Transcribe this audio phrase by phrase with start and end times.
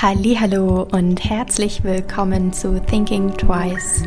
[0.00, 4.04] Hallo und herzlich willkommen zu Thinking Twice.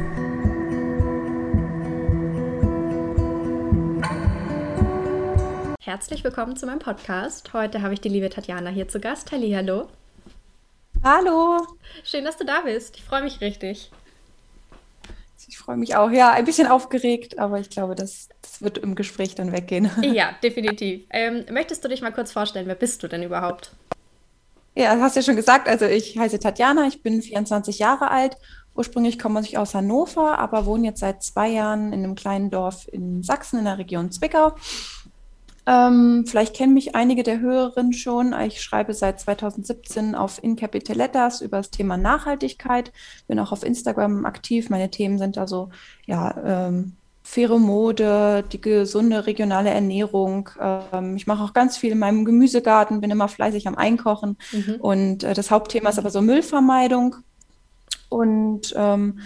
[5.81, 7.51] Herzlich willkommen zu meinem Podcast.
[7.51, 9.33] Heute habe ich die liebe Tatjana hier zu Gast.
[9.33, 9.89] Hallo.
[11.03, 11.67] Hallo.
[12.05, 12.95] Schön, dass du da bist.
[12.95, 13.91] Ich freue mich richtig.
[15.49, 16.09] Ich freue mich auch.
[16.09, 19.91] Ja, ein bisschen aufgeregt, aber ich glaube, das, das wird im Gespräch dann weggehen.
[20.01, 21.03] Ja, definitiv.
[21.09, 22.67] Ähm, möchtest du dich mal kurz vorstellen?
[22.67, 23.71] Wer bist du denn überhaupt?
[24.75, 25.67] Ja, hast du ja schon gesagt.
[25.67, 28.37] Also ich heiße Tatjana, ich bin 24 Jahre alt.
[28.73, 32.87] Ursprünglich komme ich aus Hannover, aber wohne jetzt seit zwei Jahren in einem kleinen Dorf
[32.89, 34.53] in Sachsen in der Region Zwickau.
[35.67, 38.33] Ähm, vielleicht kennen mich einige der Hörerinnen schon.
[38.41, 42.91] Ich schreibe seit 2017 auf In Capital Letters über das Thema Nachhaltigkeit.
[43.27, 44.69] Bin auch auf Instagram aktiv.
[44.69, 45.69] Meine Themen sind also
[46.07, 50.49] ja ähm, faire Mode, die gesunde regionale Ernährung.
[50.59, 54.37] Ähm, ich mache auch ganz viel in meinem Gemüsegarten, bin immer fleißig am Einkochen.
[54.51, 54.75] Mhm.
[54.79, 57.17] Und äh, das Hauptthema ist aber so Müllvermeidung.
[58.09, 59.19] Und ähm,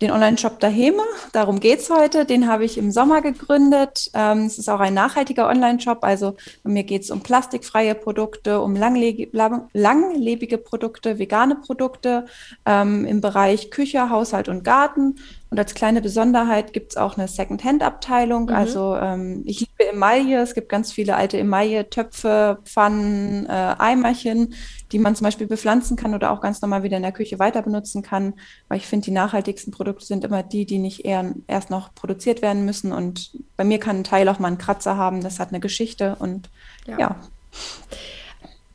[0.00, 2.24] den Online-Shop Daheme, darum geht es heute.
[2.24, 4.10] Den habe ich im Sommer gegründet.
[4.14, 5.98] Ähm, es ist auch ein nachhaltiger Online-Shop.
[6.02, 9.30] Also bei mir geht es um plastikfreie Produkte, um langlebige,
[9.74, 12.24] langlebige Produkte, vegane Produkte
[12.64, 15.16] ähm, im Bereich Küche, Haushalt und Garten.
[15.50, 18.44] Und als kleine Besonderheit gibt es auch eine Second-Hand-Abteilung.
[18.44, 18.54] Mhm.
[18.54, 20.40] Also ähm, ich liebe Emaille.
[20.40, 24.54] Es gibt ganz viele alte Emaille, Töpfe, Pfannen, äh, Eimerchen,
[24.92, 27.62] die man zum Beispiel bepflanzen kann oder auch ganz normal wieder in der Küche weiter
[27.62, 28.34] benutzen kann.
[28.68, 32.42] Weil ich finde, die nachhaltigsten Produkte sind immer die, die nicht eher erst noch produziert
[32.42, 32.92] werden müssen.
[32.92, 35.20] Und bei mir kann ein Teil auch mal einen Kratzer haben.
[35.20, 36.48] Das hat eine Geschichte und
[36.86, 36.98] ja.
[36.98, 37.16] ja.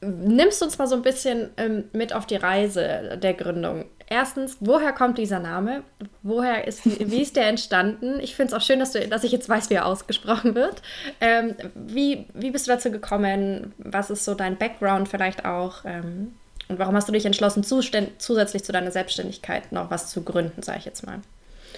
[0.06, 3.86] Nimmst du uns mal so ein bisschen ähm, mit auf die Reise der Gründung?
[4.08, 5.84] Erstens, woher kommt dieser Name?
[6.22, 8.20] Woher ist, wie ist der entstanden?
[8.20, 10.82] Ich finde es auch schön, dass, du, dass ich jetzt weiß, wie er ausgesprochen wird.
[11.20, 13.74] Ähm, wie, wie bist du dazu gekommen?
[13.80, 15.86] Was ist so dein Background vielleicht auch?
[15.86, 16.36] Ähm,
[16.68, 20.80] und warum hast du dich entschlossen, zusätzlich zu deiner Selbstständigkeit noch was zu gründen, sage
[20.80, 21.20] ich jetzt mal?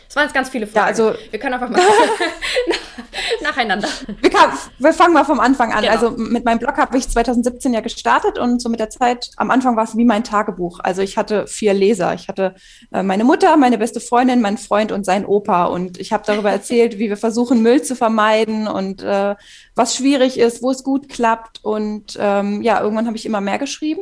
[0.10, 0.78] Es waren jetzt ganz viele Fragen.
[0.78, 1.82] Ja, also, wir können einfach mal
[3.42, 3.88] nacheinander.
[4.22, 5.82] Wir, kann, wir, fangen mal vom Anfang an.
[5.82, 5.92] Genau.
[5.92, 9.52] Also mit meinem Blog habe ich 2017 ja gestartet und so mit der Zeit, am
[9.52, 10.80] Anfang war es wie mein Tagebuch.
[10.82, 12.14] Also ich hatte vier Leser.
[12.14, 12.56] Ich hatte
[12.92, 15.66] äh, meine Mutter, meine beste Freundin, mein Freund und sein Opa.
[15.66, 19.36] Und ich habe darüber erzählt, wie wir versuchen, Müll zu vermeiden und äh,
[19.76, 21.64] was schwierig ist, wo es gut klappt.
[21.64, 24.02] Und ähm, ja, irgendwann habe ich immer mehr geschrieben.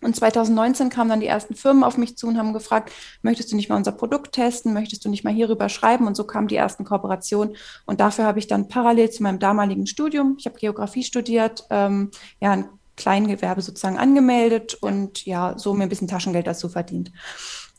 [0.00, 2.92] Und 2019 kamen dann die ersten Firmen auf mich zu und haben gefragt,
[3.22, 4.72] möchtest du nicht mal unser Produkt testen?
[4.72, 6.06] Möchtest du nicht mal hierüber schreiben?
[6.06, 7.56] Und so kamen die ersten Kooperationen.
[7.84, 12.10] Und dafür habe ich dann parallel zu meinem damaligen Studium, ich habe Geografie studiert, ähm,
[12.40, 17.12] ja, ein Kleingewerbe sozusagen angemeldet und ja, so mir ein bisschen Taschengeld dazu verdient.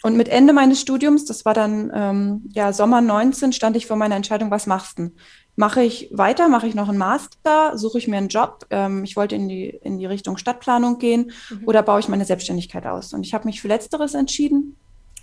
[0.02, 3.98] Und mit Ende meines Studiums, das war dann ähm, ja Sommer 19, stand ich vor
[3.98, 5.12] meiner Entscheidung, was machst du?
[5.60, 9.18] Mache ich weiter, mache ich noch einen Master, suche ich mir einen Job, ähm, ich
[9.18, 11.68] wollte in die, in die Richtung Stadtplanung gehen mhm.
[11.68, 13.12] oder baue ich meine Selbstständigkeit aus?
[13.12, 14.78] Und ich habe mich für Letzteres entschieden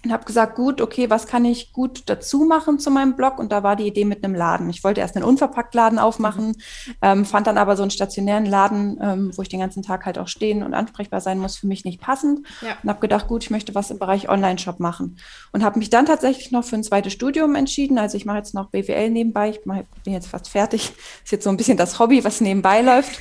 [0.07, 3.39] und habe gesagt, gut, okay, was kann ich gut dazu machen zu meinem Blog?
[3.39, 4.71] Und da war die Idee mit einem Laden.
[4.71, 6.95] Ich wollte erst einen Unverpacktladen aufmachen, mhm.
[7.03, 10.19] ähm, fand dann aber so einen stationären Laden, ähm, wo ich den ganzen Tag halt
[10.19, 12.47] auch stehen und ansprechbar sein muss, für mich nicht passend.
[12.63, 12.77] Ja.
[12.83, 15.19] Und habe gedacht, gut, ich möchte was im Bereich Online-Shop machen.
[15.53, 17.99] Und habe mich dann tatsächlich noch für ein zweites Studium entschieden.
[17.99, 19.51] Also ich mache jetzt noch BWL nebenbei.
[19.51, 20.93] Ich mach, bin jetzt fast fertig.
[21.25, 23.21] Ist jetzt so ein bisschen das Hobby, was nebenbei läuft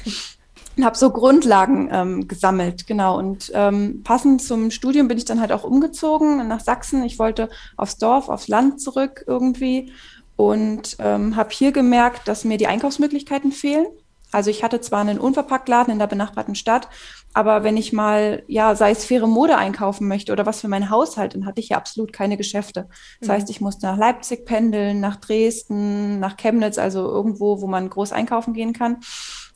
[0.78, 3.18] und habe so Grundlagen ähm, gesammelt, genau.
[3.18, 7.04] Und ähm, passend zum Studium bin ich dann halt auch umgezogen nach Sachsen.
[7.04, 9.92] Ich wollte aufs Dorf, aufs Land zurück irgendwie
[10.36, 13.86] und ähm, habe hier gemerkt, dass mir die Einkaufsmöglichkeiten fehlen.
[14.32, 16.90] Also ich hatte zwar einen Unverpacktladen in der benachbarten Stadt,
[17.34, 20.90] aber wenn ich mal, ja, sei es faire Mode einkaufen möchte oder was für meinen
[20.90, 22.90] Haushalt, dann hatte ich ja absolut keine Geschäfte.
[23.20, 23.34] Das mhm.
[23.34, 28.12] heißt, ich musste nach Leipzig pendeln, nach Dresden, nach Chemnitz, also irgendwo, wo man groß
[28.12, 28.98] einkaufen gehen kann.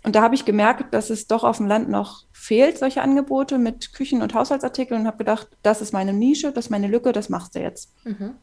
[0.04, 3.58] Und da habe ich gemerkt, dass es doch auf dem Land noch fehlt, solche Angebote
[3.58, 7.12] mit Küchen- und Haushaltsartikeln und habe gedacht, das ist meine Nische, das ist meine Lücke,
[7.12, 7.94] das machst du jetzt.
[8.06, 8.36] Mhm.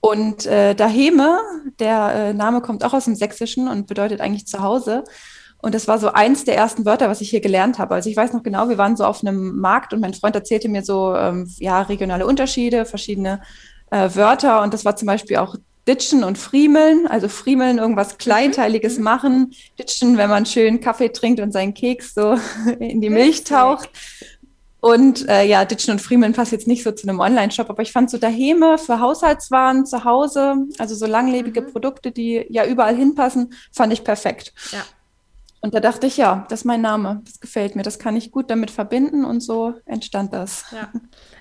[0.00, 1.40] Und äh, Daheme,
[1.80, 5.02] der äh, Name kommt auch aus dem Sächsischen und bedeutet eigentlich zu Hause.
[5.60, 7.96] Und das war so eins der ersten Wörter, was ich hier gelernt habe.
[7.96, 10.68] Also ich weiß noch genau, wir waren so auf einem Markt und mein Freund erzählte
[10.68, 13.40] mir so, ähm, ja, regionale Unterschiede, verschiedene
[13.90, 14.62] äh, Wörter.
[14.62, 15.56] Und das war zum Beispiel auch
[15.88, 18.18] Ditchen und Friemeln, also Friemeln, irgendwas mhm.
[18.18, 19.04] Kleinteiliges mhm.
[19.04, 19.54] machen.
[19.78, 22.38] Ditchen, wenn man schön Kaffee trinkt und seinen Keks so
[22.78, 23.90] in die Milch taucht.
[24.80, 27.90] Und äh, ja, Ditchen und Friemeln passt jetzt nicht so zu einem Online-Shop, aber ich
[27.90, 31.72] fand so Daheme für Haushaltswaren zu Hause, also so langlebige mhm.
[31.72, 34.52] Produkte, die ja überall hinpassen, fand ich perfekt.
[34.70, 34.84] Ja.
[35.60, 38.30] Und da dachte ich, ja, das ist mein Name, das gefällt mir, das kann ich
[38.30, 40.66] gut damit verbinden und so entstand das.
[40.70, 40.88] Ja.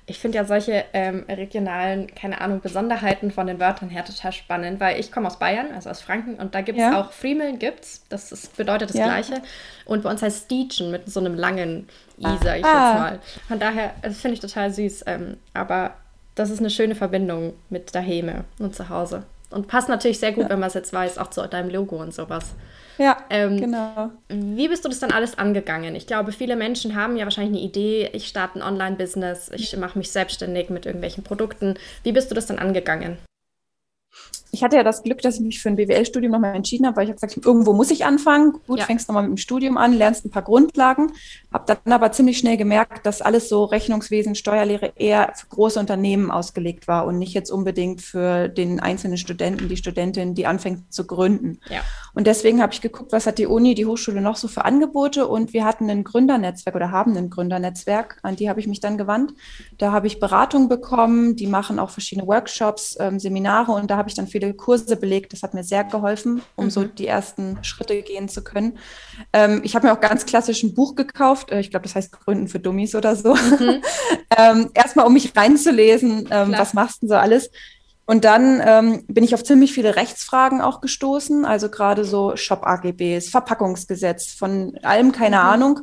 [0.08, 4.80] Ich finde ja solche ähm, regionalen, keine Ahnung, Besonderheiten von den Wörtern her total spannend,
[4.80, 7.00] weil ich komme aus Bayern, also aus Franken, und da gibt es ja.
[7.00, 9.06] auch Friemeln, gibt's, das ist, bedeutet das ja.
[9.06, 9.42] Gleiche.
[9.86, 11.88] Und bei uns heißt Stietschen mit so einem langen
[12.20, 12.90] I, sag ich ah.
[12.90, 13.20] jetzt mal.
[13.48, 15.04] Von daher, das finde ich total süß.
[15.06, 15.94] Ähm, aber
[16.34, 19.24] das ist eine schöne Verbindung mit daheim und zu Hause.
[19.50, 20.50] Und passt natürlich sehr gut, ja.
[20.50, 22.56] wenn man es jetzt weiß, auch zu deinem Logo und sowas.
[22.98, 24.12] Ja, ähm, genau.
[24.28, 25.96] Wie bist du das dann alles angegangen?
[25.96, 29.98] Ich glaube, viele Menschen haben ja wahrscheinlich eine Idee, ich starte ein Online-Business, ich mache
[29.98, 31.76] mich selbstständig mit irgendwelchen Produkten.
[32.04, 33.18] Wie bist du das dann angegangen?
[34.58, 37.04] Ich hatte ja das Glück, dass ich mich für ein BWL-Studium nochmal entschieden habe, weil
[37.04, 38.54] ich habe gesagt, irgendwo muss ich anfangen.
[38.66, 38.86] Gut, ja.
[38.86, 41.12] fängst nochmal mit dem Studium an, lernst ein paar Grundlagen.
[41.54, 46.32] Habe dann aber ziemlich schnell gemerkt, dass alles so Rechnungswesen, Steuerlehre eher für große Unternehmen
[46.32, 51.06] ausgelegt war und nicht jetzt unbedingt für den einzelnen Studenten, die Studentin, die anfängt zu
[51.06, 51.60] gründen.
[51.70, 51.82] Ja.
[52.16, 55.28] Und deswegen habe ich geguckt, was hat die Uni, die Hochschule noch so für Angebote
[55.28, 58.98] und wir hatten ein Gründernetzwerk oder haben ein Gründernetzwerk, an die habe ich mich dann
[58.98, 59.34] gewandt.
[59.78, 64.10] Da habe ich Beratung bekommen, die machen auch verschiedene Workshops, ähm, Seminare und da habe
[64.10, 65.34] ich dann viele Kurse belegt.
[65.34, 66.70] Das hat mir sehr geholfen, um mhm.
[66.70, 68.78] so die ersten Schritte gehen zu können.
[69.34, 71.52] Ähm, ich habe mir auch ganz klassisch ein Buch gekauft.
[71.52, 73.36] Äh, ich glaube, das heißt Gründen für Dummies oder so.
[73.36, 73.82] Mhm.
[74.38, 77.50] ähm, Erstmal, um mich reinzulesen, ähm, was machst du so alles?
[78.06, 83.30] Und dann ähm, bin ich auf ziemlich viele Rechtsfragen auch gestoßen, also gerade so Shop-AGBs,
[83.30, 85.42] Verpackungsgesetz, von allem keine mhm.
[85.42, 85.82] Ahnung.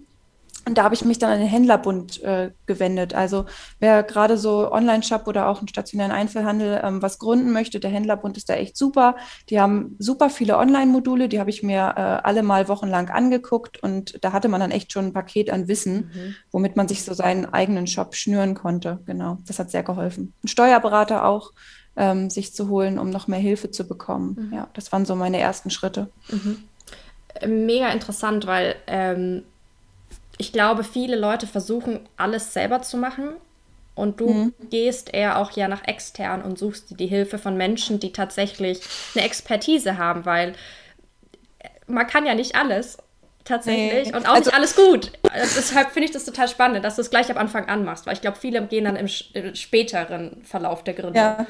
[0.67, 3.15] Und da habe ich mich dann an den Händlerbund äh, gewendet.
[3.15, 3.45] Also
[3.81, 8.37] wer gerade so Online-Shop oder auch einen stationären Einzelhandel ähm, was gründen möchte, der Händlerbund
[8.39, 9.17] ist da echt super.
[9.51, 14.25] Die haben super viele Online-Module, die habe ich mir äh, alle mal wochenlang angeguckt und
[14.25, 16.35] da hatte man dann echt schon ein Paket an Wissen, mhm.
[16.51, 19.01] womit man sich so seinen eigenen Shop schnüren konnte.
[19.05, 20.33] Genau, das hat sehr geholfen.
[20.43, 21.53] Ein Steuerberater auch
[21.97, 24.49] ähm, sich zu holen, um noch mehr Hilfe zu bekommen.
[24.49, 24.57] Mhm.
[24.57, 26.09] Ja, das waren so meine ersten Schritte.
[26.31, 26.65] Mhm.
[27.47, 29.43] Mega interessant, weil ähm
[30.39, 33.31] ich glaube, viele Leute versuchen, alles selber zu machen.
[33.95, 34.55] Und du mhm.
[34.71, 38.81] gehst eher auch ja nach extern und suchst dir die Hilfe von Menschen, die tatsächlich
[39.15, 40.55] eine Expertise haben, weil
[41.87, 42.99] man kann ja nicht alles
[43.45, 44.17] tatsächlich nee.
[44.17, 45.13] und auch also, nicht alles gut.
[45.35, 48.21] Deshalb finde ich das total spannend, dass du es gleich am Anfang anmachst, weil ich
[48.21, 51.15] glaube, viele gehen dann im, im späteren Verlauf der Gründung.
[51.15, 51.47] Ja.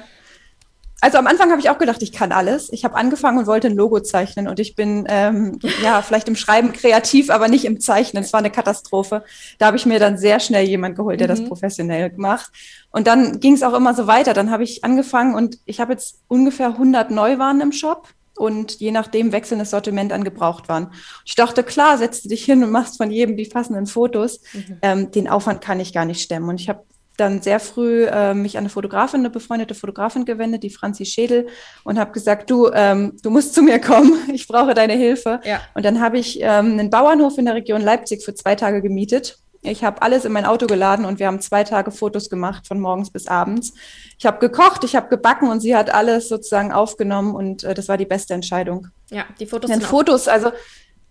[1.04, 2.72] Also am Anfang habe ich auch gedacht, ich kann alles.
[2.72, 6.34] Ich habe angefangen und wollte ein Logo zeichnen und ich bin ähm, ja vielleicht im
[6.34, 8.24] Schreiben kreativ, aber nicht im Zeichnen.
[8.24, 9.22] Es war eine Katastrophe.
[9.58, 11.32] Da habe ich mir dann sehr schnell jemand geholt, der mhm.
[11.32, 12.50] das professionell macht.
[12.90, 14.32] Und dann ging es auch immer so weiter.
[14.32, 18.08] Dann habe ich angefangen und ich habe jetzt ungefähr 100 Neuwaren im Shop
[18.38, 20.88] und je nachdem wechselndes Sortiment an Gebrauchtwaren.
[21.26, 24.40] Ich dachte, klar, setzt du dich hin und machst von jedem die passenden Fotos.
[24.54, 24.78] Mhm.
[24.80, 26.48] Ähm, den Aufwand kann ich gar nicht stemmen.
[26.48, 26.82] Und ich habe
[27.16, 31.46] dann sehr früh äh, mich an eine Fotografin, eine befreundete Fotografin gewendet, die Franzi Schädel,
[31.84, 35.40] und habe gesagt, du, ähm, du musst zu mir kommen, ich brauche deine Hilfe.
[35.44, 35.60] Ja.
[35.74, 39.38] Und dann habe ich ähm, einen Bauernhof in der Region Leipzig für zwei Tage gemietet.
[39.62, 42.78] Ich habe alles in mein Auto geladen und wir haben zwei Tage Fotos gemacht, von
[42.78, 43.72] morgens bis abends.
[44.18, 47.88] Ich habe gekocht, ich habe gebacken und sie hat alles sozusagen aufgenommen und äh, das
[47.88, 48.88] war die beste Entscheidung.
[49.10, 50.52] Ja, die Fotos sind Fotos, also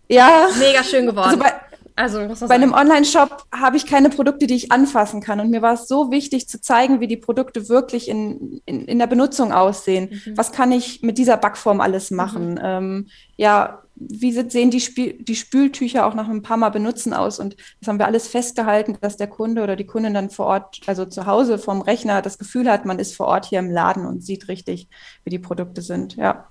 [0.08, 0.48] ja.
[0.60, 1.30] Mega schön geworden.
[1.30, 1.54] Also bei,
[1.95, 2.51] also, bei sagen.
[2.51, 5.40] einem Online-Shop habe ich keine Produkte, die ich anfassen kann.
[5.40, 9.00] Und mir war es so wichtig zu zeigen, wie die Produkte wirklich in, in, in
[9.00, 10.10] der Benutzung aussehen.
[10.25, 10.38] Mhm.
[10.38, 12.54] Was kann ich mit dieser Backform alles machen?
[12.54, 12.60] Mhm.
[12.63, 13.07] Ähm,
[13.38, 17.40] ja, wie sehen die, Spül die Spültücher auch nach ein paar Mal benutzen aus?
[17.40, 20.81] Und das haben wir alles festgehalten, dass der Kunde oder die Kundin dann vor Ort,
[20.88, 24.06] also zu Hause vom Rechner, das Gefühl hat, man ist vor Ort hier im Laden
[24.06, 24.88] und sieht richtig,
[25.24, 26.16] wie die Produkte sind.
[26.16, 26.48] Ja.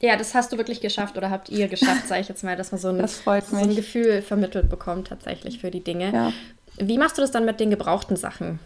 [0.00, 2.70] Ja, das hast du wirklich geschafft oder habt ihr geschafft, sage ich jetzt mal, dass
[2.70, 6.12] man so ein, so ein, Gefühl vermittelt bekommt tatsächlich für die Dinge.
[6.12, 6.32] Ja.
[6.78, 8.60] Wie machst du das dann mit den gebrauchten Sachen?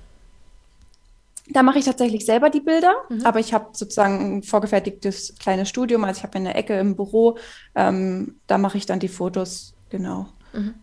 [1.48, 3.24] Da mache ich tatsächlich selber die Bilder, mhm.
[3.24, 7.36] aber ich habe sozusagen ein vorgefertigtes kleines Studium, also ich habe eine Ecke im Büro,
[7.74, 10.28] ähm, da mache ich dann die Fotos, genau.
[10.52, 10.74] Mhm.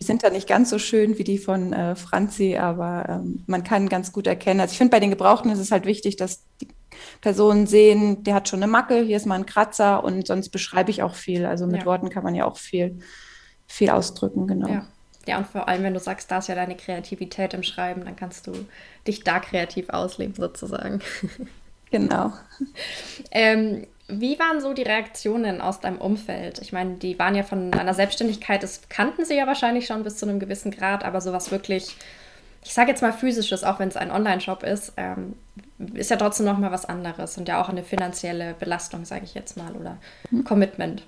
[0.00, 3.62] Die sind da nicht ganz so schön wie die von äh, Franzi, aber ähm, man
[3.62, 4.58] kann ganz gut erkennen.
[4.58, 6.66] Also ich finde, bei den Gebrauchten ist es halt wichtig, dass die
[7.20, 10.90] Personen sehen, der hat schon eine Macke, hier ist mal ein Kratzer und sonst beschreibe
[10.90, 11.46] ich auch viel.
[11.46, 11.86] Also mit ja.
[11.86, 12.98] Worten kann man ja auch viel,
[13.66, 14.68] viel ausdrücken, genau.
[14.68, 14.86] Ja.
[15.26, 18.16] ja, und vor allem, wenn du sagst, da ist ja deine Kreativität im Schreiben, dann
[18.16, 18.52] kannst du
[19.06, 21.00] dich da kreativ ausleben, sozusagen.
[21.92, 22.32] Genau.
[23.30, 26.58] ähm, wie waren so die Reaktionen aus deinem Umfeld?
[26.60, 30.16] Ich meine, die waren ja von deiner Selbstständigkeit, das kannten sie ja wahrscheinlich schon bis
[30.16, 31.96] zu einem gewissen Grad, aber sowas wirklich
[32.64, 35.34] ich sage jetzt mal physisches, auch wenn es ein Online-Shop ist, ähm,
[35.94, 39.34] ist ja trotzdem noch mal was anderes und ja auch eine finanzielle Belastung, sage ich
[39.34, 39.98] jetzt mal, oder
[40.30, 40.44] mhm.
[40.44, 41.04] Commitment.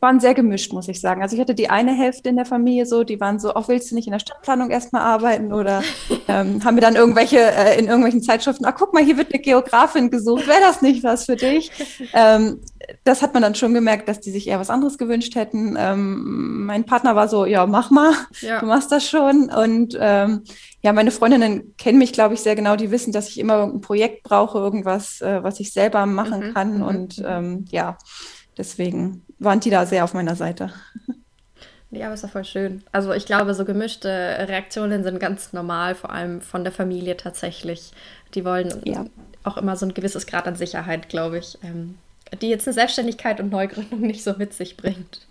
[0.00, 1.22] Waren sehr gemischt, muss ich sagen.
[1.22, 3.90] Also ich hatte die eine Hälfte in der Familie so, die waren so, auch willst
[3.90, 5.82] du nicht in der Stadtplanung erstmal arbeiten oder
[6.28, 9.42] ähm, haben mir dann irgendwelche äh, in irgendwelchen Zeitschriften, ah, guck mal, hier wird eine
[9.42, 11.70] Geografin gesucht, wäre das nicht was für dich?
[12.12, 12.60] Ähm,
[13.04, 15.76] das hat man dann schon gemerkt, dass die sich eher was anderes gewünscht hätten.
[15.78, 18.60] Ähm, mein Partner war so, ja, mach mal, ja.
[18.60, 19.50] du machst das schon.
[19.50, 20.44] Und ähm,
[20.82, 22.76] ja, meine Freundinnen kennen mich, glaube ich, sehr genau.
[22.76, 26.54] Die wissen, dass ich immer ein Projekt brauche, irgendwas, äh, was ich selber machen mhm.
[26.54, 26.76] kann.
[26.76, 26.82] Mhm.
[26.82, 27.98] Und ähm, ja,
[28.56, 30.72] deswegen waren die da sehr auf meiner Seite.
[31.90, 32.82] Ja, aber ist doch voll schön.
[32.92, 37.92] Also ich glaube, so gemischte Reaktionen sind ganz normal, vor allem von der Familie tatsächlich.
[38.34, 39.06] Die wollen ja.
[39.42, 41.96] auch immer so ein gewisses Grad an Sicherheit, glaube ich, ähm,
[42.40, 45.26] die jetzt eine Selbstständigkeit und Neugründung nicht so mit sich bringt.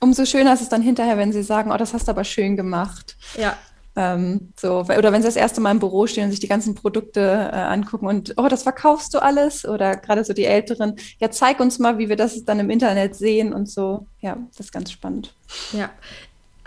[0.00, 2.56] Umso schöner ist es dann hinterher, wenn sie sagen, oh, das hast du aber schön
[2.56, 3.16] gemacht.
[3.36, 3.56] Ja,
[3.96, 6.74] ähm, so, oder wenn sie das erste Mal im Büro stehen und sich die ganzen
[6.74, 9.66] Produkte äh, angucken und, oh, das verkaufst du alles?
[9.66, 13.16] Oder gerade so die Älteren, ja, zeig uns mal, wie wir das dann im Internet
[13.16, 14.06] sehen und so.
[14.20, 15.34] Ja, das ist ganz spannend.
[15.72, 15.90] Ja,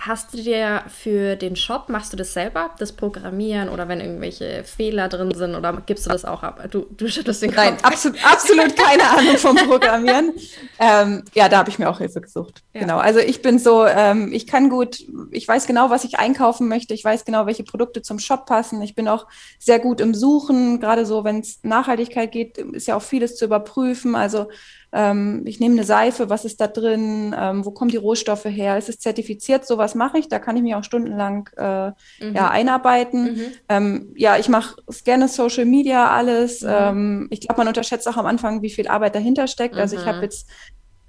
[0.05, 4.65] Hast du dir für den Shop, machst du das selber, das Programmieren oder wenn irgendwelche
[4.65, 6.62] Fehler drin sind oder gibst du das auch ab?
[6.72, 7.63] Du, du schüttelst den Kopf.
[7.63, 10.33] Nein, absolut, absolut keine Ahnung vom Programmieren.
[10.79, 12.63] ähm, ja, da habe ich mir auch Hilfe gesucht.
[12.74, 12.81] Ja.
[12.81, 12.98] Genau.
[12.98, 14.98] Also ich bin so, ähm, ich kann gut,
[15.31, 16.93] ich weiß genau, was ich einkaufen möchte.
[16.93, 18.81] Ich weiß genau, welche Produkte zum Shop passen.
[18.81, 19.25] Ich bin auch
[19.57, 20.81] sehr gut im Suchen.
[20.81, 24.15] Gerade so, wenn es Nachhaltigkeit geht, ist ja auch vieles zu überprüfen.
[24.15, 24.48] Also
[24.93, 28.77] ähm, ich nehme eine Seife, was ist da drin, ähm, wo kommen die Rohstoffe her,
[28.77, 31.88] ist es zertifiziert, sowas mache ich, da kann ich mich auch stundenlang äh,
[32.23, 32.35] mhm.
[32.35, 33.23] ja, einarbeiten.
[33.23, 33.41] Mhm.
[33.69, 36.62] Ähm, ja, ich mache gerne Social Media, alles.
[36.62, 36.69] Mhm.
[36.71, 39.75] Ähm, ich glaube, man unterschätzt auch am Anfang, wie viel Arbeit dahinter steckt.
[39.75, 40.23] Also ich habe mhm.
[40.23, 40.47] jetzt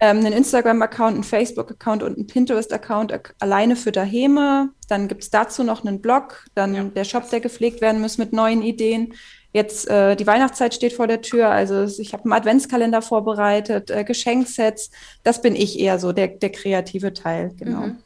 [0.00, 4.70] ähm, einen Instagram-Account, einen Facebook-Account und einen Pinterest-Account alleine für Daheme.
[4.88, 6.84] Dann gibt es dazu noch einen Blog, dann ja.
[6.84, 9.14] der Shop, der gepflegt werden muss mit neuen Ideen.
[9.54, 14.02] Jetzt äh, die Weihnachtszeit steht vor der Tür, also ich habe einen Adventskalender vorbereitet, äh,
[14.02, 14.90] Geschenksets.
[15.22, 17.86] Das bin ich eher so, der, der kreative Teil, genau.
[17.86, 17.98] Mhm.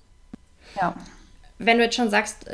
[0.78, 0.95] Ja.
[1.59, 2.45] Wenn du jetzt schon sagst,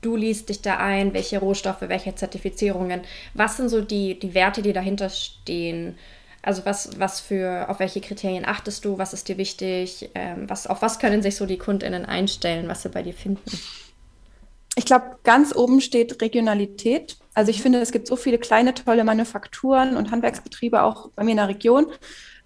[0.00, 4.60] du liest dich da ein, welche Rohstoffe, welche Zertifizierungen, was sind so die, die Werte,
[4.60, 5.96] die dahinter stehen?
[6.42, 10.66] Also was, was für, auf welche Kriterien achtest du, was ist dir wichtig, ähm, was,
[10.66, 13.60] auf was können sich so die KundInnen einstellen, was sie bei dir finden?
[14.74, 17.18] Ich glaube, ganz oben steht Regionalität.
[17.34, 21.30] Also ich finde, es gibt so viele kleine, tolle Manufakturen und Handwerksbetriebe auch bei mir
[21.32, 21.86] in der Region.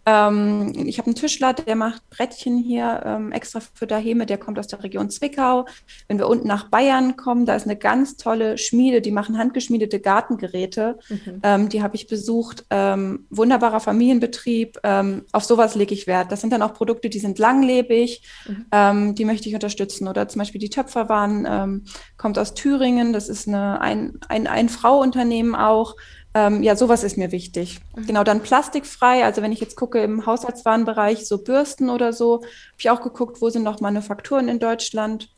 [0.06, 4.56] Ähm, ich habe einen Tischler, der macht Brettchen hier ähm, extra für Daheme, der kommt
[4.58, 5.66] aus der Region Zwickau.
[6.06, 9.98] Wenn wir unten nach Bayern kommen, da ist eine ganz tolle Schmiede, die machen handgeschmiedete
[9.98, 10.98] Gartengeräte.
[11.08, 11.40] Mhm.
[11.42, 12.64] Ähm, die habe ich besucht.
[12.70, 14.78] Ähm, wunderbarer Familienbetrieb.
[14.84, 16.30] Ähm, auf sowas lege ich Wert.
[16.30, 18.22] Das sind dann auch Produkte, die sind langlebig.
[18.46, 18.66] Mhm.
[18.70, 20.06] Ähm, die möchte ich unterstützen.
[20.06, 21.84] Oder zum Beispiel die Töpferwaren
[22.16, 23.12] kommt aus Thüringen.
[23.12, 25.96] Das ist eine, ein, ein, ein Frau-Unternehmen auch.
[26.36, 27.80] Ähm, ja, sowas ist mir wichtig.
[27.96, 28.06] Mhm.
[28.08, 29.24] Genau, dann plastikfrei.
[29.24, 33.40] Also wenn ich jetzt gucke im Haushaltswarenbereich, so Bürsten oder so, habe ich auch geguckt,
[33.40, 35.30] wo sind noch Manufakturen in Deutschland.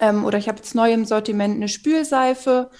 [0.00, 2.70] Ähm, oder ich habe jetzt neu im Sortiment eine Spülseife.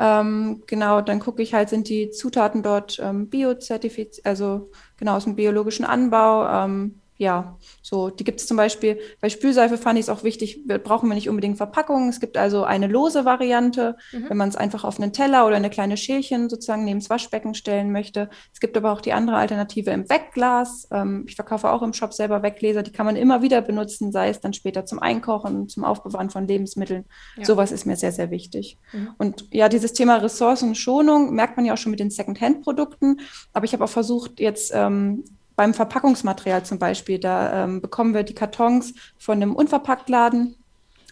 [0.00, 5.24] Ähm, genau, dann gucke ich halt, sind die Zutaten dort ähm, biozertifiziert, also genau aus
[5.24, 6.44] dem biologischen Anbau.
[6.48, 10.66] Ähm, ja, so, die gibt es zum Beispiel, bei Spülseife fand ich es auch wichtig,
[10.84, 12.08] brauchen wir nicht unbedingt Verpackungen.
[12.08, 14.26] Es gibt also eine lose Variante, mhm.
[14.28, 17.54] wenn man es einfach auf einen Teller oder eine kleine Schälchen sozusagen neben das Waschbecken
[17.54, 18.28] stellen möchte.
[18.52, 20.88] Es gibt aber auch die andere Alternative im Wegglas.
[20.90, 24.28] Ähm, ich verkaufe auch im Shop selber Weggläser, die kann man immer wieder benutzen, sei
[24.28, 27.06] es dann später zum Einkochen, zum Aufbewahren von Lebensmitteln.
[27.36, 27.44] Ja.
[27.44, 28.78] Sowas ist mir sehr, sehr wichtig.
[28.92, 29.08] Mhm.
[29.16, 33.20] Und ja, dieses Thema Ressourcenschonung merkt man ja auch schon mit den Secondhand-Produkten.
[33.54, 35.24] Aber ich habe auch versucht, jetzt ähm,
[35.56, 40.54] beim Verpackungsmaterial zum Beispiel, da ähm, bekommen wir die Kartons von einem Unverpacktladen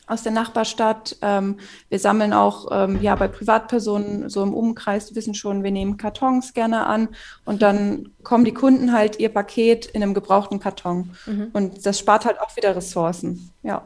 [0.07, 1.17] aus der Nachbarstadt.
[1.23, 1.59] Ähm,
[1.89, 5.97] wir sammeln auch ähm, ja bei Privatpersonen so im Umkreis, die wissen schon, wir nehmen
[5.97, 7.09] Kartons gerne an
[7.45, 11.11] und dann kommen die Kunden halt ihr Paket in einem gebrauchten Karton.
[11.27, 11.49] Mhm.
[11.53, 13.51] Und das spart halt auch wieder Ressourcen.
[13.63, 13.83] Ja.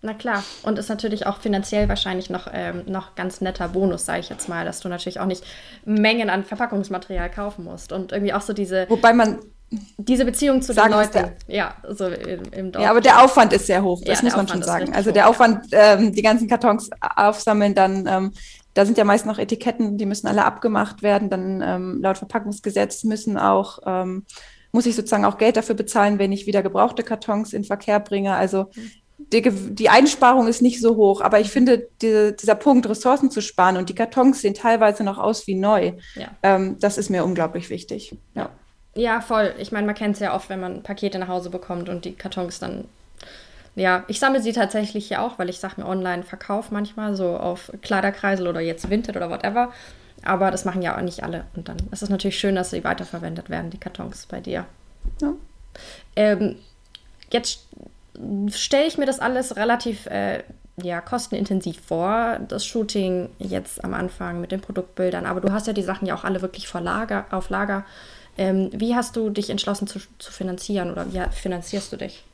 [0.00, 4.20] Na klar, und ist natürlich auch finanziell wahrscheinlich noch, ähm, noch ganz netter Bonus, sage
[4.20, 5.44] ich jetzt mal, dass du natürlich auch nicht
[5.84, 8.88] Mengen an Verpackungsmaterial kaufen musst und irgendwie auch so diese.
[8.88, 11.32] Wobei man diese Beziehung zu den Leuten.
[11.46, 12.82] Ja, so im, im Dorf.
[12.82, 14.94] Ja, aber der Aufwand ist sehr hoch, das ja, muss man schon sagen.
[14.94, 18.32] Also der hoch, Aufwand, ähm, die ganzen Kartons aufsammeln, dann, ähm,
[18.74, 21.28] da sind ja meist noch Etiketten, die müssen alle abgemacht werden.
[21.28, 24.24] Dann ähm, laut Verpackungsgesetz müssen auch, ähm,
[24.72, 28.34] muss ich sozusagen auch Geld dafür bezahlen, wenn ich wieder gebrauchte Kartons in Verkehr bringe.
[28.34, 28.70] Also
[29.18, 33.42] die, die Einsparung ist nicht so hoch, aber ich finde, die, dieser Punkt, Ressourcen zu
[33.42, 36.28] sparen und die Kartons sehen teilweise noch aus wie neu, ja.
[36.42, 38.16] Ähm, das ist mir unglaublich wichtig.
[38.34, 38.50] Ja.
[38.98, 39.54] Ja, voll.
[39.58, 42.14] Ich meine, man kennt es ja oft, wenn man Pakete nach Hause bekommt und die
[42.14, 42.84] Kartons dann.
[43.76, 47.70] Ja, ich sammle sie tatsächlich hier auch, weil ich Sachen online verkaufe manchmal, so auf
[47.80, 49.72] Kleiderkreisel oder jetzt Vinted oder whatever.
[50.24, 51.44] Aber das machen ja auch nicht alle.
[51.54, 54.64] Und dann ist es natürlich schön, dass sie weiterverwendet werden, die Kartons bei dir.
[55.22, 55.32] Ja.
[56.16, 56.56] Ähm,
[57.30, 57.68] jetzt
[58.50, 60.42] stelle ich mir das alles relativ äh,
[60.82, 65.24] ja, kostenintensiv vor, das Shooting jetzt am Anfang mit den Produktbildern.
[65.24, 67.84] Aber du hast ja die Sachen ja auch alle wirklich vor Lager, auf Lager.
[68.38, 72.24] Ähm, wie hast du dich entschlossen zu, zu finanzieren oder wie finanzierst du dich?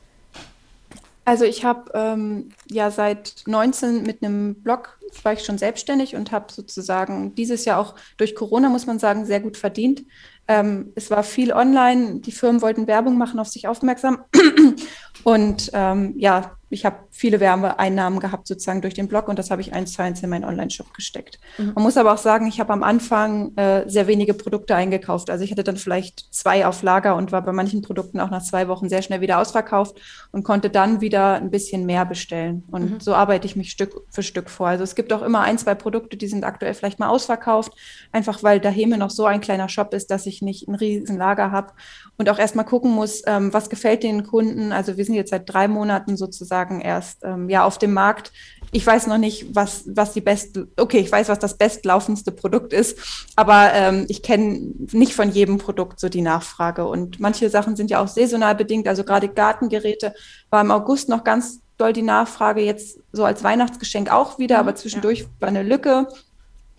[1.25, 6.31] Also ich habe ähm, ja seit 19 mit einem Blog war ich schon selbstständig und
[6.31, 10.03] habe sozusagen dieses Jahr auch durch Corona, muss man sagen, sehr gut verdient.
[10.47, 14.23] Ähm, es war viel online, die Firmen wollten Werbung machen, auf sich aufmerksam.
[15.23, 19.61] Und ähm, ja, ich habe viele Werbeeinnahmen gehabt sozusagen durch den Blog und das habe
[19.61, 21.39] ich eins zu eins in meinen Online-Shop gesteckt.
[21.57, 21.71] Mhm.
[21.73, 25.29] Man muss aber auch sagen, ich habe am Anfang äh, sehr wenige Produkte eingekauft.
[25.29, 28.43] Also ich hatte dann vielleicht zwei auf Lager und war bei manchen Produkten auch nach
[28.43, 29.99] zwei Wochen sehr schnell wieder ausverkauft
[30.31, 32.63] und konnte dann wieder ein bisschen mehr bestellen.
[32.69, 32.99] Und mhm.
[32.99, 34.67] so arbeite ich mich Stück für Stück vor.
[34.67, 37.71] Also es gibt auch immer ein, zwei Produkte, die sind aktuell vielleicht mal ausverkauft,
[38.11, 41.51] einfach weil daheim noch so ein kleiner Shop ist, dass ich nicht ein riesen Lager
[41.51, 41.71] habe
[42.17, 44.71] und auch erstmal gucken muss, ähm, was gefällt den Kunden.
[44.71, 48.31] Also wir sind jetzt seit drei Monaten sozusagen erst ähm, ja auf dem Markt.
[48.71, 52.73] Ich weiß noch nicht, was, was die beste, okay, ich weiß, was das bestlaufendste Produkt
[52.73, 52.97] ist,
[53.35, 56.85] aber ähm, ich kenne nicht von jedem Produkt so die Nachfrage.
[56.85, 58.87] Und manche Sachen sind ja auch saisonal bedingt.
[58.87, 60.13] Also gerade Gartengeräte
[60.49, 64.75] war im August noch ganz doll die Nachfrage, jetzt so als Weihnachtsgeschenk auch wieder, aber
[64.75, 65.25] zwischendurch ja.
[65.39, 66.07] war eine Lücke.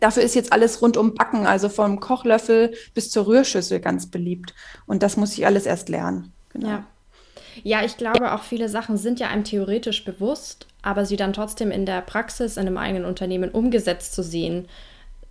[0.00, 4.54] Dafür ist jetzt alles rund um Backen, also vom Kochlöffel bis zur Rührschüssel ganz beliebt.
[4.86, 6.32] Und das muss ich alles erst lernen.
[6.50, 6.68] Genau.
[6.68, 6.86] Ja.
[7.62, 11.70] Ja, ich glaube, auch viele Sachen sind ja einem theoretisch bewusst, aber sie dann trotzdem
[11.70, 14.68] in der Praxis in einem eigenen Unternehmen umgesetzt zu sehen.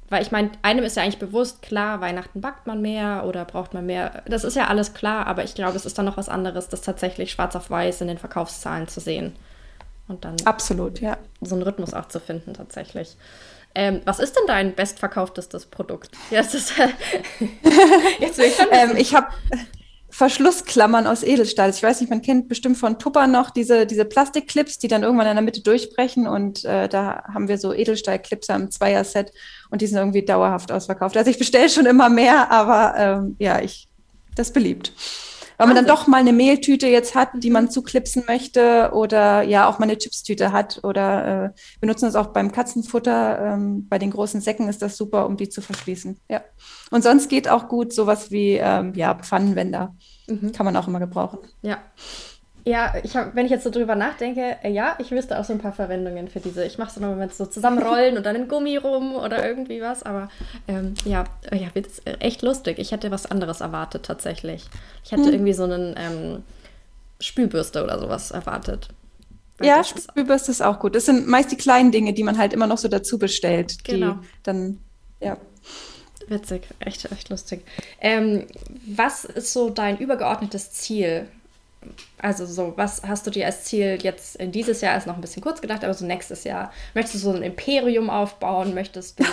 [0.09, 3.73] Weil ich meine, einem ist ja eigentlich bewusst, klar, Weihnachten backt man mehr oder braucht
[3.73, 4.23] man mehr.
[4.27, 6.81] Das ist ja alles klar, aber ich glaube, es ist dann noch was anderes, das
[6.81, 9.35] tatsächlich schwarz auf weiß in den Verkaufszahlen zu sehen.
[10.07, 11.17] Und dann absolut, ja.
[11.41, 13.17] So einen Rhythmus auch zu finden, tatsächlich.
[13.73, 16.11] Ähm, was ist denn dein bestverkauftestes Produkt?
[16.29, 16.53] Ja, ist
[18.19, 19.27] jetzt will ich schon ähm, Ich habe
[20.15, 21.69] Verschlussklammern aus Edelstahl.
[21.71, 25.27] Ich weiß nicht, man kennt bestimmt von Tupper noch diese, diese Plastikclips, die dann irgendwann
[25.27, 26.25] in der Mitte durchbrechen.
[26.25, 29.33] Und äh, da haben wir so Edelstahlclips am Zweier-Set
[29.71, 31.17] und die sind irgendwie dauerhaft ausverkauft.
[31.17, 33.89] Also ich bestelle schon immer mehr, aber ähm, ja, ich
[34.35, 34.93] das beliebt
[35.57, 39.67] weil man dann doch mal eine Mehltüte jetzt hat, die man zuklipsen möchte oder ja
[39.67, 43.39] auch mal eine Chipstüte hat oder äh, benutzen das auch beim Katzenfutter.
[43.39, 46.19] Ähm, bei den großen Säcken ist das super, um die zu verschließen.
[46.29, 46.41] Ja.
[46.91, 49.95] Und sonst geht auch gut sowas wie ähm, ja, Pfannenwender.
[50.27, 50.51] Mhm.
[50.51, 51.39] Kann man auch immer gebrauchen.
[51.61, 51.79] Ja.
[52.67, 55.53] Ja, ich hab, wenn ich jetzt so drüber nachdenke, äh, ja, ich wüsste auch so
[55.53, 56.65] ein paar Verwendungen für diese.
[56.65, 60.01] Ich mache es immer mit so zusammenrollen und dann in Gummi rum oder irgendwie was.
[60.01, 60.29] Aber
[60.67, 62.79] ähm, ja, äh, ja, wird äh, echt lustig.
[62.79, 64.65] Ich hätte was anderes erwartet tatsächlich.
[65.03, 65.33] Ich hätte hm.
[65.33, 66.43] irgendwie so einen ähm,
[67.19, 68.89] Spülbürste oder sowas erwartet.
[69.61, 70.95] Ja, Spülbürste ist auch gut.
[70.95, 73.83] Das sind meist die kleinen Dinge, die man halt immer noch so dazu bestellt.
[73.83, 74.13] Genau.
[74.13, 74.79] Die dann,
[75.19, 75.37] ja.
[76.27, 77.63] Witzig, echt, echt lustig.
[78.01, 78.47] Ähm,
[78.87, 81.27] was ist so dein übergeordnetes Ziel
[82.17, 85.21] also so, was hast du dir als Ziel jetzt in dieses Jahr ist noch ein
[85.21, 86.71] bisschen kurz gedacht, aber so nächstes Jahr?
[86.93, 89.25] Möchtest du so ein Imperium aufbauen, möchtest du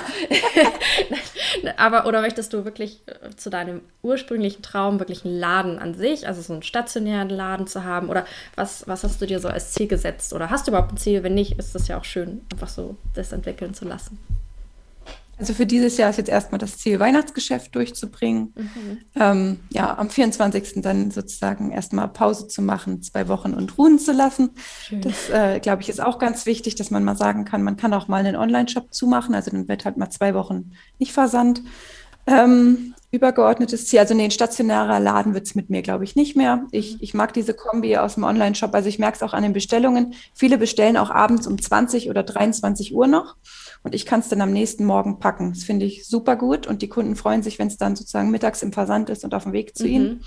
[1.77, 6.27] aber oder möchtest du wirklich äh, zu deinem ursprünglichen Traum wirklich einen Laden an sich,
[6.27, 8.09] also so einen stationären Laden zu haben?
[8.09, 10.33] Oder was was hast du dir so als Ziel gesetzt?
[10.33, 12.97] Oder hast du überhaupt ein Ziel, wenn nicht, ist es ja auch schön einfach so
[13.15, 14.19] das entwickeln zu lassen.
[15.43, 18.55] Also für dieses Jahr ist jetzt erstmal das Ziel, Weihnachtsgeschäft durchzubringen.
[18.55, 18.99] Mhm.
[19.17, 20.75] Ähm, ja, am 24.
[20.83, 24.51] dann sozusagen erstmal Pause zu machen, zwei Wochen und ruhen zu lassen.
[24.87, 25.01] Schön.
[25.01, 27.93] Das, äh, glaube ich, ist auch ganz wichtig, dass man mal sagen kann, man kann
[27.93, 29.35] auch mal einen Online-Shop zumachen.
[29.35, 31.61] Also dann wird halt mal zwei Wochen nicht versandt.
[32.29, 36.37] Ähm, übergeordnetes Ziel, also nee, ein stationärer Laden wird es mit mir, glaube ich, nicht
[36.37, 36.69] mehr.
[36.71, 36.99] Ich, mhm.
[37.01, 38.73] ich mag diese Kombi aus dem Online-Shop.
[38.73, 40.15] Also ich merke es auch an den Bestellungen.
[40.35, 43.35] Viele bestellen auch abends um 20 oder 23 Uhr noch
[43.83, 45.53] und ich kann es dann am nächsten Morgen packen.
[45.53, 48.63] Das finde ich super gut und die Kunden freuen sich, wenn es dann sozusagen mittags
[48.63, 49.91] im Versand ist und auf dem Weg zu mhm.
[49.91, 50.25] ihnen.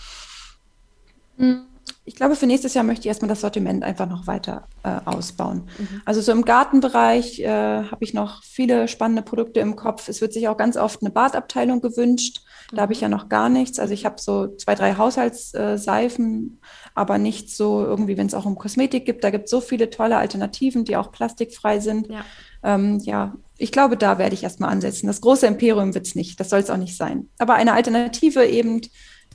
[1.38, 1.62] Hm.
[2.08, 5.68] Ich glaube, für nächstes Jahr möchte ich erstmal das Sortiment einfach noch weiter äh, ausbauen.
[5.78, 6.02] Mhm.
[6.06, 10.08] Also so im Gartenbereich äh, habe ich noch viele spannende Produkte im Kopf.
[10.08, 12.42] Es wird sich auch ganz oft eine Badabteilung gewünscht.
[12.70, 12.82] Da mhm.
[12.82, 13.80] habe ich ja noch gar nichts.
[13.80, 16.60] Also ich habe so zwei, drei Haushaltsseifen,
[16.94, 19.24] aber nicht so irgendwie, wenn es auch um Kosmetik gibt.
[19.24, 22.08] Da gibt es so viele tolle Alternativen, die auch plastikfrei sind.
[22.08, 22.26] Ja,
[22.64, 25.08] ähm, ja ich glaube, da werde ich erstmal ansetzen.
[25.08, 27.30] Das große Imperium wird es nicht, das soll es auch nicht sein.
[27.38, 28.82] Aber eine Alternative eben,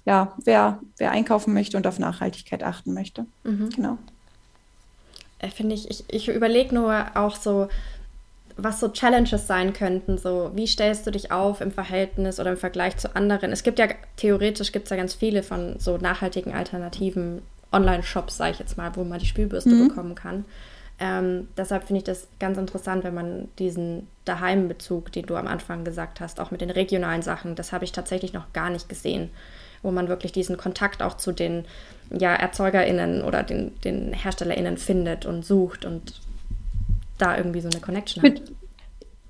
[0.04, 3.26] ja, wer, wer einkaufen möchte und auf Nachhaltigkeit achten möchte.
[3.44, 3.70] Mhm.
[3.70, 3.98] Genau.
[5.38, 7.68] Äh, Finde ich, ich, ich überlege nur auch so,
[8.56, 10.18] was so Challenges sein könnten.
[10.18, 13.52] So, wie stellst du dich auf im Verhältnis oder im Vergleich zu anderen?
[13.52, 18.52] Es gibt ja, theoretisch gibt es ja ganz viele von so nachhaltigen alternativen Online-Shops, sage
[18.52, 19.88] ich jetzt mal, wo man die Spülbürste mhm.
[19.88, 20.44] bekommen kann.
[21.02, 25.82] Ähm, deshalb finde ich das ganz interessant, wenn man diesen Daheimbezug, den du am Anfang
[25.82, 29.30] gesagt hast, auch mit den regionalen Sachen, das habe ich tatsächlich noch gar nicht gesehen,
[29.82, 31.64] wo man wirklich diesen Kontakt auch zu den
[32.10, 36.20] ja, ErzeugerInnen oder den, den HerstellerInnen findet und sucht und
[37.16, 38.42] da irgendwie so eine Connection hat.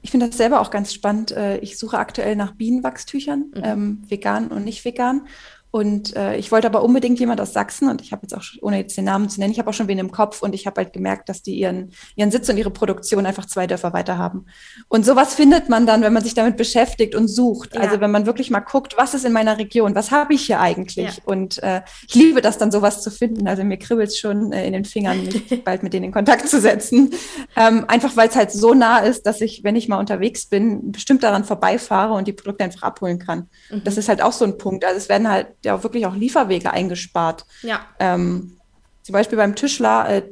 [0.02, 1.30] Ich finde das selber auch ganz spannend.
[1.30, 3.62] Äh, ich suche aktuell nach Bienenwachstüchern, mhm.
[3.62, 5.22] ähm, vegan und nicht vegan.
[5.70, 8.78] Und äh, ich wollte aber unbedingt jemand aus Sachsen und ich habe jetzt auch, ohne
[8.78, 10.80] jetzt den Namen zu nennen, ich habe auch schon wen im Kopf und ich habe
[10.80, 14.46] halt gemerkt, dass die ihren, ihren Sitz und ihre Produktion einfach zwei Dörfer weiter haben.
[14.88, 17.74] Und sowas findet man dann, wenn man sich damit beschäftigt und sucht.
[17.74, 17.82] Ja.
[17.82, 20.60] Also wenn man wirklich mal guckt, was ist in meiner Region, was habe ich hier
[20.60, 21.16] eigentlich?
[21.16, 21.22] Ja.
[21.24, 23.46] Und äh, ich liebe das dann, sowas zu finden.
[23.46, 26.48] Also mir kribbelt es schon äh, in den Fingern, mich bald mit denen in Kontakt
[26.48, 27.12] zu setzen.
[27.56, 30.90] Ähm, einfach weil es halt so nah ist, dass ich, wenn ich mal unterwegs bin,
[30.90, 33.48] bestimmt daran vorbeifahre und die Produkte einfach abholen kann.
[33.70, 33.84] Mhm.
[33.84, 34.84] Das ist halt auch so ein Punkt.
[34.84, 37.44] Also es werden halt ja wirklich auch Lieferwege eingespart.
[37.62, 37.80] Ja.
[37.98, 38.56] Ähm,
[39.02, 40.22] zum Beispiel beim Tischler, äh,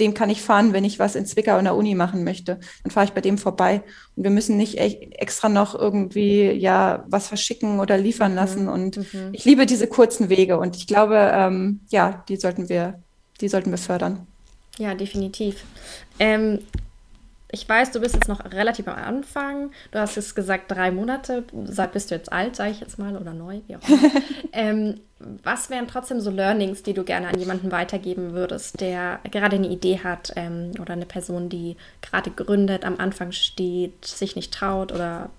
[0.00, 2.58] dem kann ich fahren, wenn ich was in Zwickau in der Uni machen möchte.
[2.82, 3.82] Dann fahre ich bei dem vorbei.
[4.16, 8.36] Und wir müssen nicht extra noch irgendwie ja was verschicken oder liefern mhm.
[8.36, 8.68] lassen.
[8.68, 9.30] Und mhm.
[9.32, 10.58] ich liebe diese kurzen Wege.
[10.58, 13.00] Und ich glaube, ähm, ja, die sollten wir,
[13.40, 14.26] die sollten wir fördern.
[14.78, 15.62] Ja, definitiv.
[16.18, 16.58] Ähm,
[17.54, 19.70] ich weiß, du bist jetzt noch relativ am Anfang.
[19.92, 21.44] Du hast es gesagt, drei Monate.
[21.92, 24.10] Bist du jetzt alt, sage ich jetzt mal, oder neu, wie auch immer.
[24.52, 29.56] ähm, was wären trotzdem so Learnings, die du gerne an jemanden weitergeben würdest, der gerade
[29.56, 34.52] eine Idee hat ähm, oder eine Person, die gerade gründet, am Anfang steht, sich nicht
[34.52, 35.30] traut oder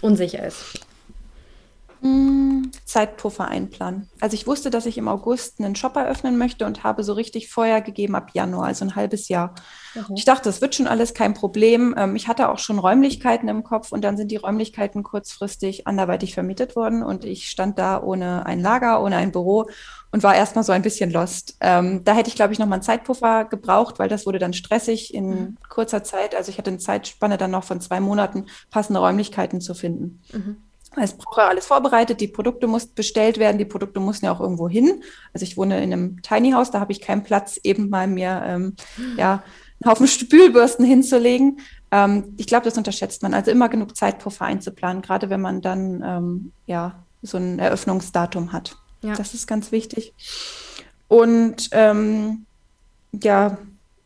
[0.00, 0.80] unsicher ist?
[2.02, 4.08] Hm, Zeitpuffer einplanen.
[4.20, 7.50] Also ich wusste, dass ich im August einen Shop eröffnen möchte und habe so richtig
[7.50, 9.54] Feuer gegeben ab Januar, also ein halbes Jahr.
[9.94, 10.14] Mhm.
[10.16, 11.94] Ich dachte, das wird schon alles kein Problem.
[11.98, 16.32] Ähm, ich hatte auch schon Räumlichkeiten im Kopf und dann sind die Räumlichkeiten kurzfristig anderweitig
[16.32, 19.68] vermietet worden und ich stand da ohne ein Lager, ohne ein Büro
[20.10, 21.56] und war erstmal so ein bisschen lost.
[21.60, 25.12] Ähm, da hätte ich, glaube ich, nochmal einen Zeitpuffer gebraucht, weil das wurde dann stressig
[25.12, 25.56] in mhm.
[25.68, 26.34] kurzer Zeit.
[26.34, 30.22] Also ich hatte eine Zeitspanne dann noch von zwei Monaten, passende Räumlichkeiten zu finden.
[30.32, 30.56] Mhm.
[30.96, 34.68] Es braucht alles vorbereitet, die Produkte mussten bestellt werden, die Produkte mussten ja auch irgendwo
[34.68, 35.02] hin.
[35.32, 38.42] Also ich wohne in einem Tiny House, da habe ich keinen Platz, eben mal mir
[38.44, 38.74] ähm,
[39.16, 39.44] ja,
[39.80, 41.60] einen Haufen Spülbürsten hinzulegen.
[41.92, 43.34] Ähm, ich glaube, das unterschätzt man.
[43.34, 48.76] Also immer genug Zeitpuffer einzuplanen, gerade wenn man dann ähm, ja so ein Eröffnungsdatum hat.
[49.02, 49.14] Ja.
[49.14, 50.12] Das ist ganz wichtig.
[51.08, 52.46] Und ähm,
[53.12, 53.58] ja,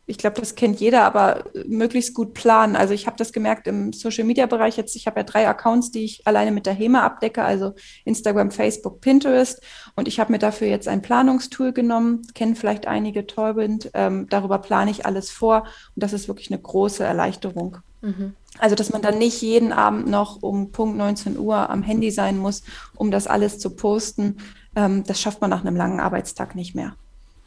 [0.07, 2.75] ich glaube, das kennt jeder, aber möglichst gut planen.
[2.75, 4.95] Also ich habe das gemerkt im Social-Media-Bereich jetzt.
[4.95, 9.01] Ich habe ja drei Accounts, die ich alleine mit der HEMA abdecke, also Instagram, Facebook,
[9.01, 9.61] Pinterest.
[9.95, 13.89] Und ich habe mir dafür jetzt ein Planungstool genommen, kennen vielleicht einige Torbind.
[13.95, 15.63] Ähm, darüber plane ich alles vor
[15.95, 17.77] und das ist wirklich eine große Erleichterung.
[18.01, 18.35] Mhm.
[18.59, 22.37] Also, dass man dann nicht jeden Abend noch um Punkt 19 Uhr am Handy sein
[22.37, 22.63] muss,
[22.95, 24.37] um das alles zu posten.
[24.75, 26.95] Ähm, das schafft man nach einem langen Arbeitstag nicht mehr.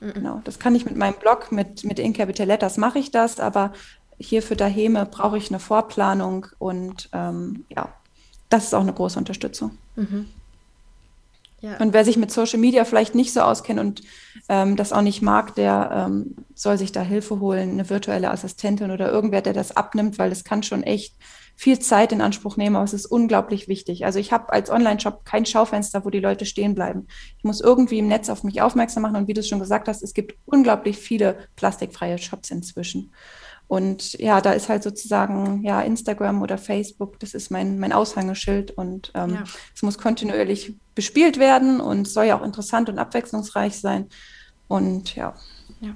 [0.01, 0.13] Mhm.
[0.15, 3.41] Genau, das kann ich mit meinem Blog, mit, mit In Capital Letters mache ich das,
[3.41, 3.73] aber
[4.19, 7.89] hier für Daheme brauche ich eine Vorplanung und ähm, ja,
[8.49, 9.79] das ist auch eine große Unterstützung.
[9.97, 10.27] Mhm.
[11.61, 11.77] Ja.
[11.79, 14.03] Und wer sich mit Social Media vielleicht nicht so auskennt und
[14.49, 18.93] ähm, das auch nicht mag, der ähm, soll sich da Hilfe holen, eine virtuelle Assistentin
[18.93, 21.15] oder irgendwer, der das abnimmt, weil es kann schon echt
[21.59, 24.05] viel Zeit in Anspruch nehmen, aber es ist unglaublich wichtig.
[24.05, 27.09] Also ich habe als Online-Shop kein Schaufenster, wo die Leute stehen bleiben.
[27.37, 29.89] Ich muss irgendwie im Netz auf mich aufmerksam machen und wie du es schon gesagt
[29.89, 33.13] hast, es gibt unglaublich viele plastikfreie Shops inzwischen.
[33.67, 38.71] Und ja, da ist halt sozusagen ja Instagram oder Facebook, das ist mein, mein Aushängeschild
[38.71, 39.45] und ähm, ja.
[39.75, 44.07] es muss kontinuierlich bespielt werden und soll ja auch interessant und abwechslungsreich sein.
[44.69, 45.35] Und ja.
[45.81, 45.91] Ja,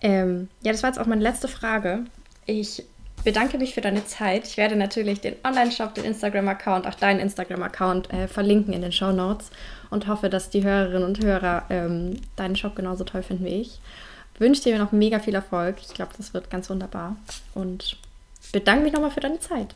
[0.00, 2.06] ähm, ja das war jetzt auch meine letzte Frage.
[2.46, 2.86] Ich
[3.24, 4.46] bedanke mich für deine Zeit.
[4.46, 9.12] Ich werde natürlich den Online-Shop, den Instagram-Account, auch deinen Instagram-Account äh, verlinken in den Show
[9.12, 9.50] Notes
[9.90, 13.80] und hoffe, dass die Hörerinnen und Hörer ähm, deinen Shop genauso toll finden wie ich.
[14.38, 15.76] Wünsche dir noch mega viel Erfolg.
[15.80, 17.16] Ich glaube, das wird ganz wunderbar.
[17.54, 17.96] Und
[18.52, 19.74] bedanke mich nochmal für deine Zeit.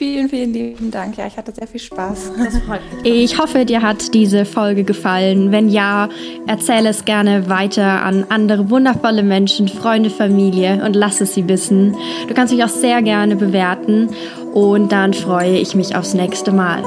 [0.00, 1.18] Vielen, vielen lieben Dank.
[1.18, 2.32] Ja, ich hatte sehr viel Spaß.
[3.04, 5.52] Ich hoffe, dir hat diese Folge gefallen.
[5.52, 6.08] Wenn ja,
[6.46, 11.94] erzähle es gerne weiter an andere wundervolle Menschen, Freunde, Familie und lass es sie wissen.
[12.28, 14.08] Du kannst mich auch sehr gerne bewerten
[14.54, 16.82] und dann freue ich mich aufs nächste Mal.